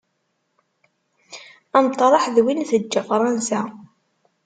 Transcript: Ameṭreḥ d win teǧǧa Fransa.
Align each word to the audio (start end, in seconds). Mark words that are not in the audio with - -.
Ameṭreḥ 1.77 2.23
d 2.35 2.37
win 2.43 2.61
teǧǧa 2.69 3.01
Fransa. 3.09 3.61